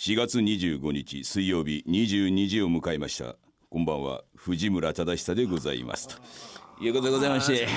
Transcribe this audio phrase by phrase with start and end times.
[0.00, 3.36] 4月25日水曜日22時を迎えました。
[3.68, 4.22] こんばんは。
[4.34, 6.14] 藤村忠久でございますと。
[6.80, 7.68] いうことでございまして、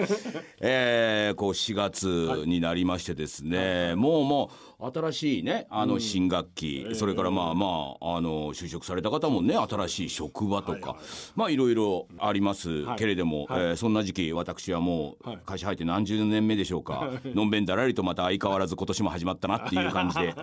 [0.60, 10.96] えー、こう4月になりましてですね、もうもう新しいねあの新学期、それからまあまああの就職された方もね新しい職場とか、
[11.34, 20.34] まあいろいろありますけれども、えーそんな時期私はもう会社入って何十年目でしょうか、のんべんだらりとまた相変わらず今年も始まったなっていう感じで、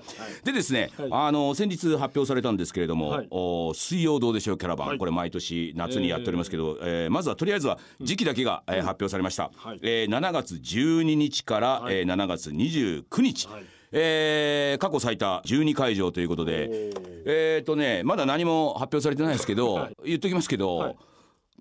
[0.45, 3.27] でですね、あの先日発表されたんですけれども、はい。
[3.31, 9.79] お水曜どうでしょうキャラバン、これ毎年夏にやっておりますけど、えーまずはとりあえずは時期だけが、えー発表されました、はい。
[9.81, 13.63] えー7月12日から、えー7月29日、はい。
[13.91, 16.91] えー過去最多12会場ということで。
[17.25, 20.95] えっ、とねまだ何も発表されてないですけど、 言っときますけど、はい。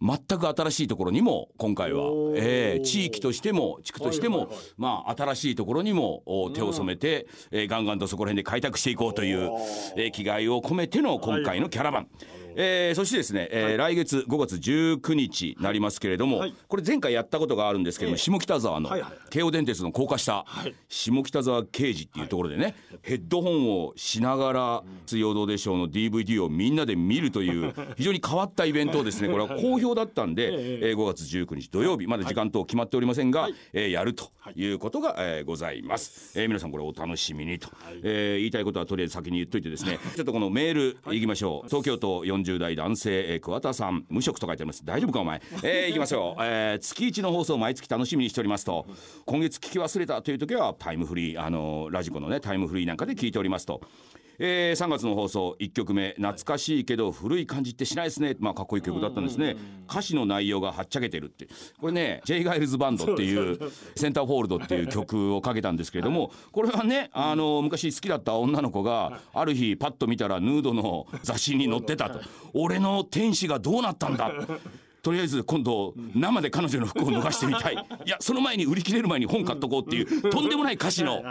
[0.00, 2.04] 全く新しいところにも今回は
[2.36, 9.50] えー地域としても地区としても、はいはいはいまあ新しいところにもお手を染めて、えーガンガンとそこら辺で開拓していこうという、
[9.96, 12.08] えー気概を込めての今回のキャラバン。
[12.56, 16.54] えーそしてですね、えー来月5月19日なりますけれども、はい。
[16.66, 18.18] これ前回やったことがあるんですけども、ええ。
[18.18, 19.12] 下北沢のはいはい。
[19.30, 20.74] 京王電鉄の高架下、はい。
[20.88, 37.68] 下北沢刑事っていうところでね、ヘッドホンをしながら「水曜どうでしょう」の DVD をみんなで見るという 非常に変わったイベントをですねこれは好評だったんで、えー5月19日土曜日まだ時間等決まっておりませんが、えーやるということが、えーございます、えー皆さんこれお楽しみにと、
[38.02, 41.20] えー言いたいことはとりあえず先に言っといてですねちょっとこのメールい。
[41.20, 41.68] きましょう。
[41.68, 44.84] 東京都40代男性、えー桑田さん無職と書いてあります。
[44.84, 48.86] 大丈夫かお前、えー いきますよ、えー月一の放送毎月楽しみにしておりますと。
[49.26, 53.80] 今月聞き忘れたという時はタイムフリーあのラジコのねタイムフリーなんかで聞いておりますと。
[54.40, 59.56] えー3月の放送1曲目「懐かしいけど古い感じってしないですね」まあかっこいい曲だったんですね。
[59.90, 61.48] 歌詞の内容がはっちゃけてるって。
[61.80, 63.58] これね J ガイルズバンドっていう
[63.96, 72.20] センターフォールドっていう曲をかけたんですけれどもこれはねあの昔好きだった女の子がある日パッと見たらヌードの雑誌に載ってたと
[72.54, 74.32] 「俺の天使がどうなったんだ」
[75.02, 77.74] とりあえず今度生で彼女の服を脱がしてみたい。
[78.04, 81.22] いやその前に売り切れる前に本買っとこうっていうとんでもない歌詞の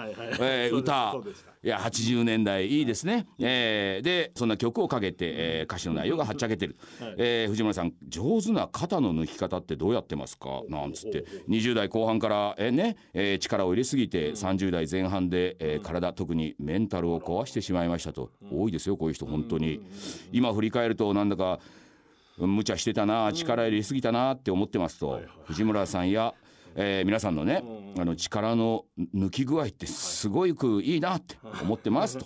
[0.72, 1.16] 歌。
[1.64, 6.78] いや80年代いいですね、えーでそんな曲をかけて、えー歌詞の内容がはっちゃけてる、
[7.18, 10.62] えー藤村さん上手な肩の抜き方ってどうやってますか？
[10.70, 11.26] なんつって。
[11.50, 18.32] 20代後半から、えーねえー力を入れすぎて30代前半で、えー体特にメンタルを壊してしまいましたと。
[18.52, 19.82] 多いですよこういう人本当に。
[20.32, 21.60] 今振り返るとなんだか
[22.38, 26.34] 無茶してたな力入れすぎたなって思ってますと、藤村さんや、
[26.80, 27.64] えー皆さんのね、
[27.98, 32.26] あの力の抜き具合ってすごくいいなって思ってますと。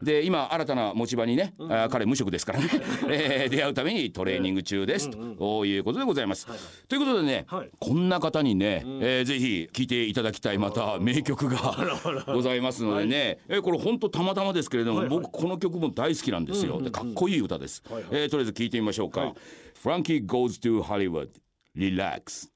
[0.00, 2.68] で今新たな持ち場にね、あー彼無職ですからね、
[3.10, 5.66] えー出会うためにトレーニング中ですと。
[5.66, 6.46] いうことでございます。
[6.88, 7.70] ということでね、はい。
[7.80, 16.80] こんな方にね、えーぜひ聴いていただきたいまた名曲がございますのでね、えーこれ本当たまたまですけれども、僕この曲も大好きなんですよ。
[16.80, 17.82] でかっこいい歌です。
[18.12, 19.34] えーとりあえず聴いてみましょうか。
[19.82, 21.28] Frankie Goes to Hollywood.
[21.76, 22.48] Relax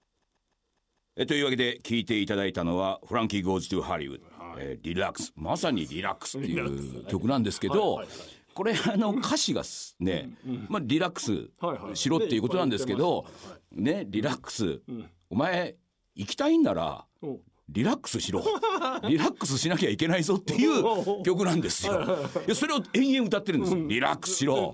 [1.16, 4.24] えというわけで聴いていただいたのは「フランキー・ゴーズ・トゥ・ハリウッド」
[4.58, 5.32] えーリラックス。
[5.36, 8.00] まさにリラックスっていう曲なんですけど
[8.54, 10.30] これあの歌詞がですね、
[10.68, 11.50] まあ、リラックス
[11.94, 13.26] しろっていうことなんですけど、
[13.72, 14.80] ねリラックス、
[15.28, 15.76] お前
[16.14, 18.44] 行きたいんならおリラックスしろ。
[19.08, 22.00] リラックスしなきゃいけないぞっていう曲なんですよ。
[22.46, 23.86] いやそれを延々歌ってるんですよ。
[23.88, 24.72] リラックスしろ。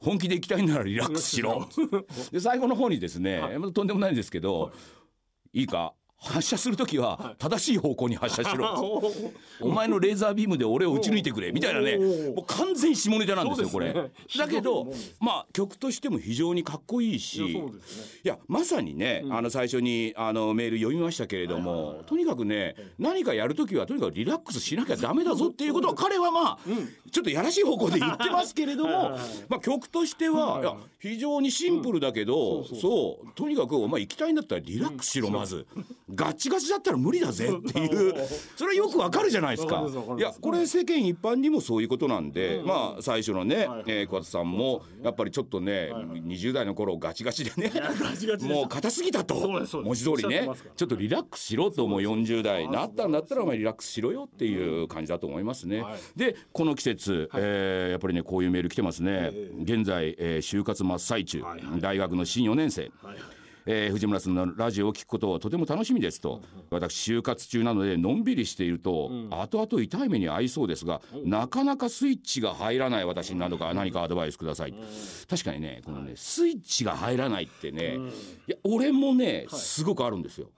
[0.00, 1.68] 本気で行きたいならリラックスしろ。
[2.32, 4.72] で最後の方にですね、まあとんでもないんですけど、
[5.52, 5.94] いいか？
[6.22, 9.02] 発射する時は正しい方向に発射しろ。
[9.60, 11.50] お前のレーザービームで俺を撃ち抜いてくれ。
[11.50, 11.96] みたいなね。
[11.96, 13.92] おもう完全下ネタなんですよこれ。
[14.36, 17.72] だけどまあ曲としても非常にかっこいいしいやね
[18.24, 26.58] いやまさにね、あの最初にあのメール読みましたけれども、とにかくね何かやる時はとにかくリラックスしなきゃダメだぞっていうことは彼はまあ、
[27.10, 29.16] ちょっとやらしい方向で言ってますけれども
[29.48, 35.66] まあ曲としては、いや非常にシンプルだけど、そうとにかくお前行きたいんだったらリラックスしろまず、
[36.14, 38.14] ガッチガチだったら無理だぜっていう。
[38.56, 39.84] それはよくわかるじゃないですか。
[40.18, 47.72] いやこれ世間一般にもそういうことなんで、まあ最初のね、えー桑田さんもやっぱりちょっとね、20代の頃ガチガチでね
[48.48, 50.48] もう硬すぎたと文字通りね。
[50.76, 55.82] ちょっとリラックスしろともう40代なったんだったらお前リラックスしろよっていう感じだと思いますね。
[55.82, 55.98] はい。
[56.16, 59.30] でこの季節、えーやっぱりねこういうメール来てますね。
[59.62, 61.80] 現在、えー就活真っ最中、はいはい。
[61.80, 62.90] 大学の新4年生。
[63.66, 66.40] はいはいえー藤村さんのラジオを聞くことはとても楽しみですと、
[66.70, 74.74] 私就活中なのでのんびりしていると、後々痛い目に遭いそうですが、なかなかスイッチが入らない私になどか何かアドバイスください、
[75.28, 77.98] 確かにねこのねスイッチが入らないってね、
[78.46, 80.48] いや俺もねすごくあるんですよ。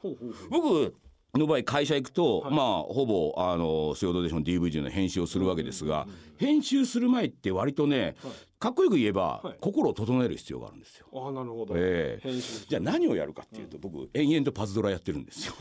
[0.50, 0.94] 僕
[1.34, 6.06] の場合会社行くと、まあほぼあの「水曜どうでしょう」の DVD の編集をするわけですが、
[6.36, 8.16] 編集する前って割とね、
[8.62, 9.56] かっこよく言えば、はい。
[9.60, 11.06] 心を整える必要があるんですよ。
[11.12, 12.30] ああなるほど、ええ。
[12.30, 15.54] 編集じゃあ何をやるかっていうと、僕延々とパズドラやってるんですよ。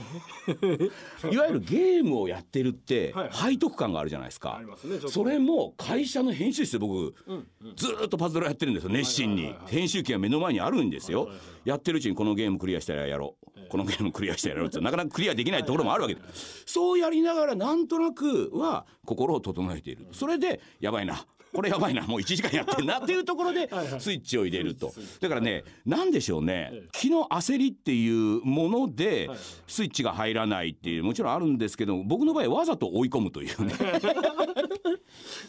[1.33, 3.53] いわゆるゲームをやってるってはいはい。
[3.53, 4.55] 背徳感があるじゃないですか。
[4.55, 5.07] ありますねちょっと。
[5.09, 7.15] それも会社の編集室で僕、
[7.75, 11.27] ずーっとパズドラやってるんですよ熱心に、編集機が目の前にあるんですよ、
[11.65, 16.21] やってるうちにこのゲームクリアしたらやろう、このゲームクリアしたらやろうってなかなかクリアできないところもあるわけで、
[16.67, 20.05] そうやりながらなんとなくは心を整えている。
[20.11, 21.25] それでやばいな。
[21.53, 22.03] これやばいな。
[22.03, 24.93] もう1時間やってんなっていうところでスイッチを入れると。
[25.19, 29.29] だからね何でしょうね気の焦りっていうもので
[29.67, 33.73] スイッチが入らないっていうもちろんあるんですけど僕の場合わざと追い込むというね。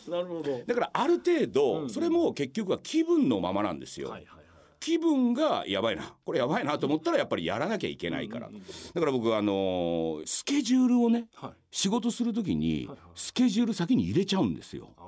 [0.08, 0.60] なるほど。
[0.66, 4.10] だからある程度それも結局は気分のままなんですよ。
[4.10, 4.42] はいはいはい。
[4.80, 8.50] 気分がやばいなこれやばいなと思ったらやっぱりやらなきゃいけないから。
[8.94, 11.50] だから僕あのースケジュールをねはい。
[11.70, 14.90] 仕事する時にスケジュール先に入れちゃうんですよ。
[14.98, 15.02] あ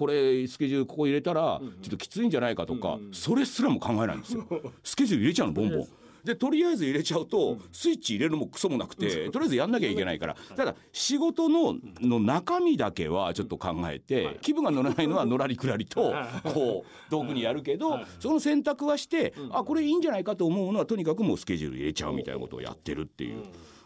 [0.00, 4.46] これスケジュールここ入れたらちょっときついんじゃないかとかそれすらも考えないんですよ。
[4.82, 5.88] スケジュール入れちゃうのボンボン。
[6.24, 10.36] でとりあえず入れちゃうとスイッチ入れるのもクソもなくてとりあえずやんなきゃいけないから。
[10.56, 16.14] ただ仕事のの中身だけはちょっと考えて気分が乗らないのはのらりくらりと
[16.44, 23.42] こう道具にやるけどその選択はしてあこれいいんじゃないかと思うのはとにかくもうスケジュール入れちゃうみたいなことをやってるっていう。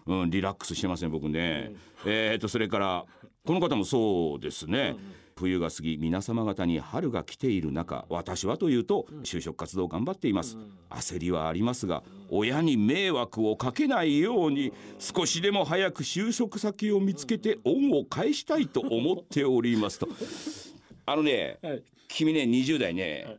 [0.06, 1.72] うん、リラックスしてますね僕ね。
[2.06, 3.04] えー、とそれから
[3.46, 4.96] この方もそうですね。
[5.36, 10.56] 冬が過ぎ皆様方に春が来ている中私はというと就職活動頑張っています。
[10.90, 20.08] 焦りはありますが親に迷惑をかけないように少しでも早く就職先を見つけて恩を返したいと思っておりますと。
[21.06, 21.82] あのね、はい。
[22.08, 23.38] 君ね20代ね、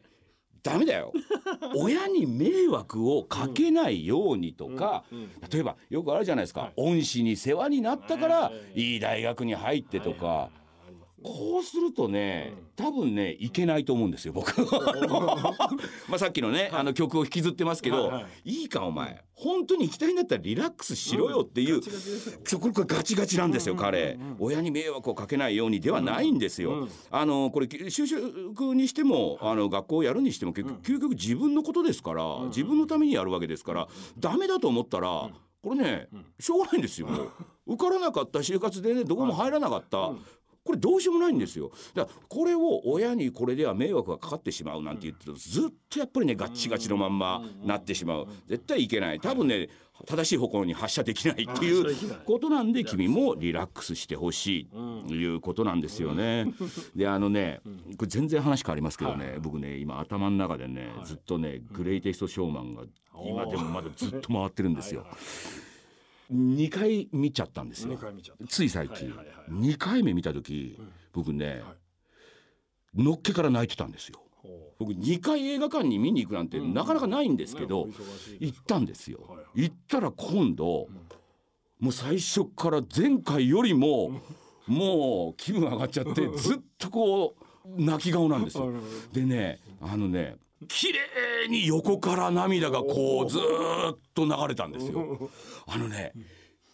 [0.61, 1.13] ダメだよ。
[1.75, 5.03] 親に迷惑をかけないようにとか、
[5.51, 8.97] 例えばよくあるじゃないですか、恩師に世話になったからい。
[8.97, 8.99] い。
[8.99, 10.49] 大学に入ってとか、
[11.25, 14.53] こうするとね多分ねいけないと思うんですよ僕
[16.07, 18.49] まあさっきのね、あの曲を引きずってますけど、はいはい。
[18.61, 19.23] いいかお前。
[19.33, 21.81] 本当に行きたいんだったらリラックスしろよっていう、
[22.45, 33.87] そうこれこれガチガチなんですよ、彼、親に迷惑をかけないようにではないんですよ、あのこれ就職にしてもあの学校をやるにしても結局究極自分のことですから、自分のためにやるわけですから
[34.17, 35.29] ダメだと思ったら、
[35.61, 36.07] これね
[36.39, 37.07] しょうがないんですよ
[37.65, 40.11] 受からなかった就活でねどこも入らなかった、
[40.65, 41.71] これどうしようもないんですよ。
[41.93, 48.27] だからこれを親にこれでは迷惑がかかってしまうなんて言ってるとずっとやっぱりねガッチガチのまんまなってしまう。
[48.47, 49.19] 絶対いけない。
[49.19, 49.69] 多分ね
[50.07, 51.95] 正しい方向に発射できないっていう
[52.25, 54.69] ことなんで君もリラックスしてほしい
[55.07, 56.47] ということなんですよね。
[56.95, 57.61] であのね
[57.97, 62.83] これ全然話変わりますけどね僕ね今頭の中でねずっとねグレイテストショーマンが
[63.23, 65.05] 今でもまだずっと回ってるんですよ。
[66.33, 67.97] 2回見ちゃったんですよ。
[68.47, 70.79] つい最近、はいはいはい2回目見た時、
[71.13, 71.61] 僕ね、
[72.95, 74.21] のっけから泣いてたんですよ。
[74.41, 79.61] ほ僕2回映画館に見に行くなんてなかなかないんですけど、ねお忙しい行ったんですよ、はいはい。
[79.63, 80.87] 行ったら今度、
[81.79, 84.21] もう最初から前回よりも、
[84.67, 87.35] もう気分上がっちゃってずっとこ
[87.65, 88.71] う泣き顔なんですよ。
[89.13, 90.37] でねあのね
[90.67, 93.41] 綺麗に横から涙がこうずっ
[94.13, 95.29] と流れたんですよ。
[95.67, 96.13] あのね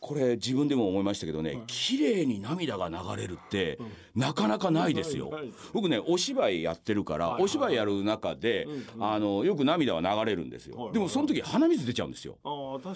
[0.02, 3.78] これ自分でも思いましたけどね綺麗に涙が流れるって
[4.16, 5.32] なかなかないですよ。
[5.74, 8.68] 僕ねお芝居やってるからお芝居やる中で
[9.00, 10.90] あのよく涙は流れるんですよ。
[10.92, 12.40] でもその時鼻水出ちゃうんですよ。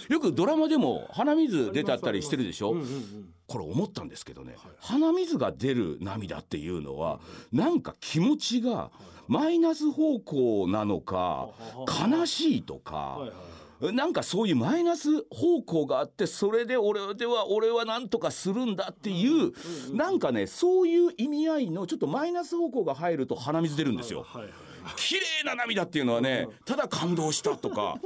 [0.10, 2.72] よくドラマでも鼻水出たったりしてるでしょ？
[2.72, 7.20] うんうんうんこれ思ったんですけどね鼻水が出る涙っていうのは
[7.52, 8.90] なんか気持ちが
[9.28, 11.50] マイナス方向なのか
[12.10, 13.32] 悲しいとはいかはい
[13.82, 19.52] なんかそういうマイナス方向があってそれで俺では俺は何とかするんだっていう
[19.96, 24.26] なんかねそういう意味合いのちょっとマイナス方向が入ると鼻水出るんですよ。
[24.96, 27.98] 綺麗な涙っていうのはねただ感動したとか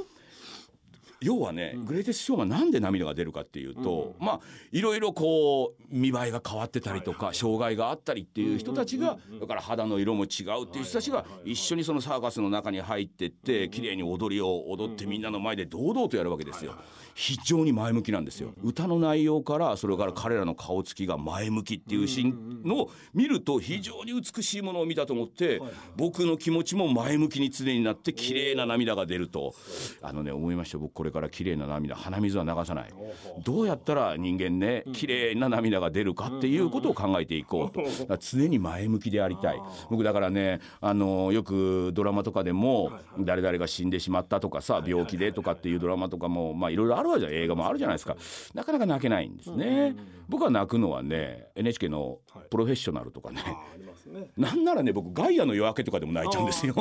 [1.22, 4.40] 要はね、グレイテストショーがなんで涙が出るかっていうと、まあ
[4.72, 16.74] いろいろこう見栄えが変わってたりとか、障害があったりっていう人たちが、だから肌の色も違うっていう人たちが一緒にそのサーカスの中に入ってって綺麗に踊りを踊ってみんなの前で堂々とやるわけですよ。
[17.14, 18.54] 非常に前向きなんですよ。
[18.62, 25.60] 歌の内容からそれから彼らの顔つきが前向きっていうシーンのを見ると非常に美しいものを見たと思って
[25.96, 29.54] 僕の気持ちも前向きに常になって綺麗な涙が出ると。
[30.02, 32.90] あのね思いました僕これれから綺麗な涙鼻水は流さない。
[33.44, 38.16] どうやったら人間ね綺麗な涙が出るかっていうことを考えていこうと。
[38.18, 39.60] 常に前向きでありたい。
[39.90, 47.32] 僕だからねあのよくドラマとかでも誰々が死んでしまったとかさ病気でとかっていうドラマとかもまあいろいろあるわけじゃん。
[47.32, 48.16] 映画もあるじゃないですか。
[48.54, 49.96] なかなか泣けないんですね。
[50.28, 52.18] 僕は泣くのはね NHK の
[52.50, 53.42] プロフェッショナルとかね。
[54.36, 56.74] なんならね僕ガイアの夜明けとかでも泣いちゃうんですよ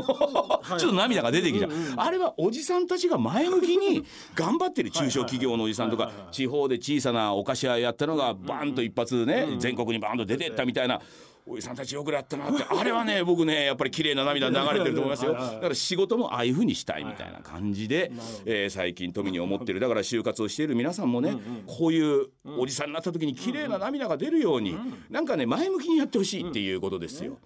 [0.77, 11.01] ちょっと涙が出てきちゃう、あれはおじさんたちが前向きに 頑張ってる中小企業のおじさんとか地方で小さなお菓子屋やったのがバンと一発ね全国にバンと出てったみたいな。
[11.51, 12.63] おじさんたちよくやったなって。
[12.63, 15.33] あれはね 僕ねやっぱり綺麗な涙流れてると思いますよ。
[15.33, 18.11] だから仕事もああいうふうにしたいみたいな感じで、
[18.45, 19.79] えー最近富に思ってる。
[19.79, 22.27] だから就活をしている皆さんもねこういう
[22.57, 24.77] おじさんになった時に綺麗な涙が出るように
[25.09, 27.39] なんかね前向きにやってほしいっていうことですよ。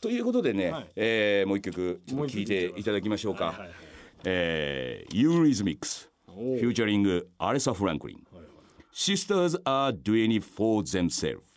[0.00, 0.86] ということでね、はい。
[0.96, 3.66] えーもう一曲ちょっと聴いていただきましょうか。
[4.24, 8.22] えー、ユーリズミックス featuring アレサ・フランクリン
[8.92, 11.49] Sisters are doing it for themselves